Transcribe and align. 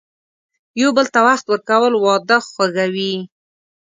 یو 0.81 0.89
بل 0.97 1.07
ته 1.13 1.19
وخت 1.27 1.45
ورکول، 1.49 1.93
واده 1.97 2.37
خوږوي. 2.49 3.13